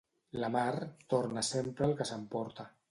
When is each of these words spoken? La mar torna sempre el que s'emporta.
La 0.43 0.47
mar 0.55 0.71
torna 1.15 1.45
sempre 1.51 1.91
el 1.91 1.97
que 2.01 2.11
s'emporta. 2.13 2.71